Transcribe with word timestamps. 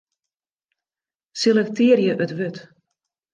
Selektearje 1.41 2.15
it 2.25 2.33
wurd. 2.37 2.57